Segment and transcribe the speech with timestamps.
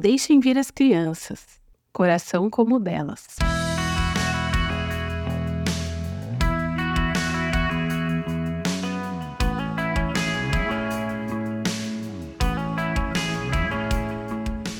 [0.00, 1.44] Deixem vir as crianças,
[1.92, 3.26] coração como o delas.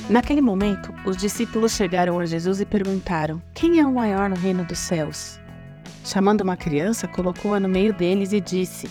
[0.08, 4.64] Naquele momento, os discípulos chegaram a Jesus e perguntaram: Quem é o maior no reino
[4.64, 5.40] dos céus?
[6.04, 8.88] Chamando uma criança, colocou-a no meio deles e disse: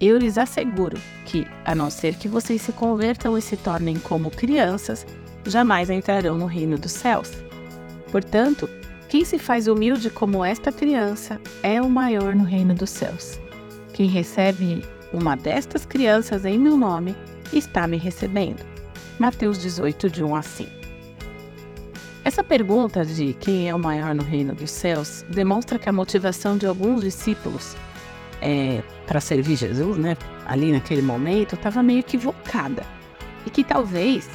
[0.00, 4.28] Eu lhes asseguro que, a não ser que vocês se convertam e se tornem como
[4.28, 5.06] crianças,
[5.48, 7.32] jamais entrarão no reino dos céus.
[8.10, 8.68] Portanto,
[9.08, 13.40] quem se faz humilde como esta criança é o maior no reino dos céus.
[13.92, 17.16] Quem recebe uma destas crianças em meu nome
[17.52, 18.64] está me recebendo.
[19.18, 20.70] Mateus 18, de 1 a 5.
[22.24, 26.58] Essa pergunta de quem é o maior no reino dos céus demonstra que a motivação
[26.58, 27.74] de alguns discípulos
[28.40, 32.84] é, para servir Jesus, né, ali naquele momento, estava meio equivocada.
[33.46, 34.28] E que talvez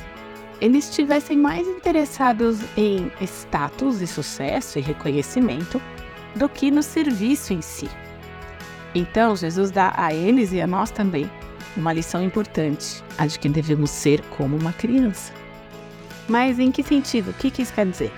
[0.64, 5.82] eles estivessem mais interessados em status e sucesso e reconhecimento
[6.38, 7.90] do que no serviço em si.
[8.96, 11.30] Então, Jesus dá a eles e a nós também
[11.76, 15.34] uma lição importante, a de que devemos ser como uma criança.
[16.30, 17.32] Mas em que sentido?
[17.32, 18.14] O que, que isso quer dizer?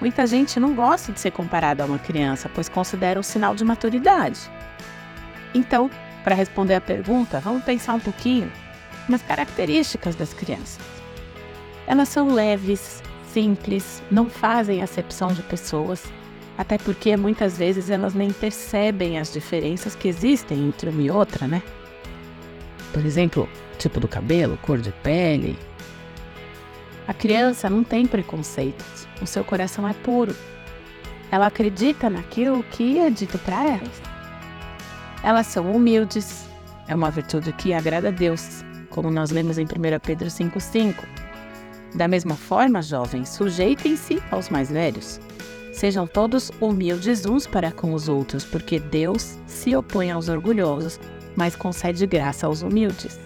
[0.00, 3.64] Muita gente não gosta de ser comparada a uma criança, pois considera um sinal de
[3.64, 4.38] maturidade.
[5.52, 5.90] Então,
[6.22, 8.52] para responder a pergunta, vamos pensar um pouquinho
[9.08, 11.01] nas características das crianças.
[11.86, 13.02] Elas são leves,
[13.32, 16.04] simples, não fazem acepção de pessoas,
[16.56, 21.46] até porque muitas vezes elas nem percebem as diferenças que existem entre uma e outra,
[21.46, 21.62] né?
[22.92, 25.58] Por exemplo, tipo do cabelo, cor de pele.
[27.08, 29.08] A criança não tem preconceitos.
[29.20, 30.34] O seu coração é puro.
[31.30, 34.02] Ela acredita naquilo que é dito para elas.
[35.22, 36.46] Elas são humildes.
[36.86, 39.66] É uma virtude que agrada a Deus, como nós lemos em 1
[40.04, 41.21] Pedro 5,5.
[41.94, 45.20] Da mesma forma, jovens, sujeitem-se aos mais velhos.
[45.72, 50.98] Sejam todos humildes uns para com os outros, porque Deus se opõe aos orgulhosos,
[51.36, 53.18] mas concede graça aos humildes.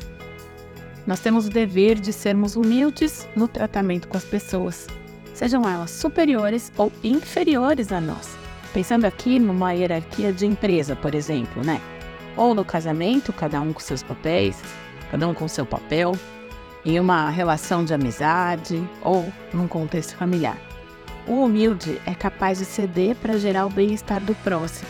[1.07, 4.87] Nós temos o dever de sermos humildes no tratamento com as pessoas,
[5.35, 8.37] sejam elas superiores ou inferiores a nós.
[8.73, 11.81] Pensando aqui numa hierarquia de empresa, por exemplo, né?
[12.37, 14.61] Ou no casamento, cada um com seus papéis,
[15.11, 16.13] cada um com seu papel,
[16.87, 20.57] em uma relação de amizade ou num contexto familiar.
[21.27, 24.89] O humilde é capaz de ceder para gerar o bem-estar do próximo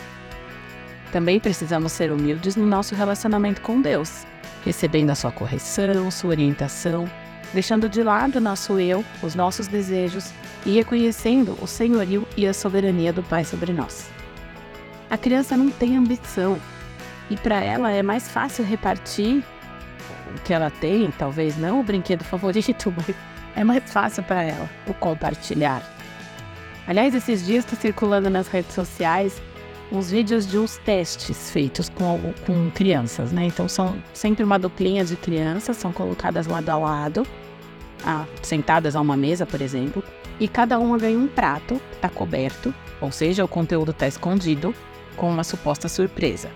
[1.11, 4.25] também precisamos ser humildes no nosso relacionamento com Deus,
[4.65, 7.09] recebendo a sua correção, sua orientação,
[7.53, 10.31] deixando de lado nosso eu, os nossos desejos
[10.65, 14.09] e reconhecendo o senhorio e a soberania do Pai sobre nós.
[15.09, 16.59] A criança não tem ambição
[17.29, 19.43] e para ela é mais fácil repartir
[20.43, 23.15] que ela tem, talvez não o brinquedo favorito, mas
[23.55, 25.81] é mais fácil para ela o compartilhar.
[26.87, 29.41] Aliás, esses dias está circulando nas redes sociais
[29.91, 33.45] uns vídeos de uns testes feitos com, com crianças, né?
[33.45, 37.25] Então são sempre uma duplinha de crianças, são colocadas lado a lado,
[38.05, 40.03] ah, sentadas a uma mesa, por exemplo,
[40.39, 44.73] e cada uma ganha um prato, está coberto, ou seja, o conteúdo está escondido,
[45.15, 46.49] com uma suposta surpresa.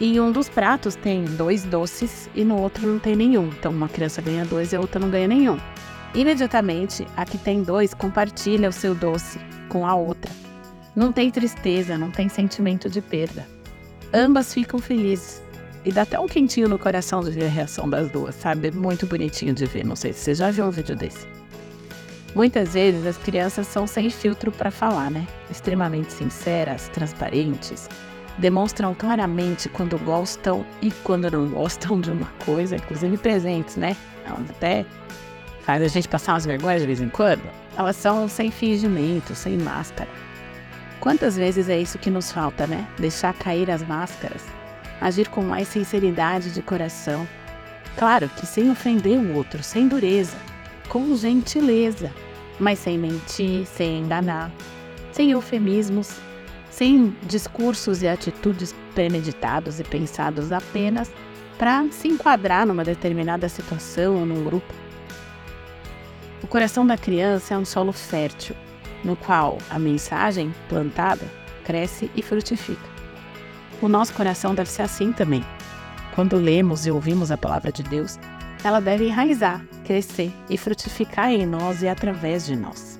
[0.00, 3.48] E um dos pratos tem dois doces e no outro não tem nenhum.
[3.48, 5.58] Então uma criança ganha dois e a outra não ganha nenhum.
[6.14, 9.38] Imediatamente, a que tem dois compartilha o seu doce
[9.68, 10.30] com a outra
[10.94, 13.46] não tem tristeza, não tem sentimento de perda.
[14.12, 15.42] Ambas ficam felizes.
[15.84, 18.70] E dá até um quentinho no coração de ver a reação das duas, sabe?
[18.70, 19.84] Muito bonitinho de ver.
[19.84, 21.26] Não sei se você já viu um vídeo desse.
[22.34, 25.26] Muitas vezes as crianças são sem filtro para falar, né?
[25.50, 27.88] Extremamente sinceras, transparentes,
[28.38, 33.96] demonstram claramente quando gostam e quando não gostam de uma coisa, inclusive presentes, né?
[34.26, 34.84] Elas até
[35.62, 37.42] faz a gente passar umas vergonhas de vez em quando.
[37.76, 40.08] Elas são sem fingimento, sem máscara.
[41.00, 42.86] Quantas vezes é isso que nos falta, né?
[42.98, 44.42] Deixar cair as máscaras,
[45.00, 47.26] agir com mais sinceridade de coração.
[47.96, 50.36] Claro que sem ofender o outro, sem dureza,
[50.88, 52.10] com gentileza,
[52.58, 54.50] mas sem mentir, sem enganar,
[55.12, 56.16] sem eufemismos,
[56.76, 61.08] sem discursos e atitudes premeditados e pensados apenas
[61.56, 64.74] para se enquadrar numa determinada situação ou num grupo.
[66.42, 68.56] O coração da criança é um solo fértil
[69.04, 71.24] no qual a mensagem plantada
[71.64, 72.82] cresce e frutifica.
[73.80, 75.44] O nosso coração deve ser assim também.
[76.14, 78.18] Quando lemos e ouvimos a palavra de Deus,
[78.64, 82.98] ela deve enraizar, crescer e frutificar em nós e através de nós.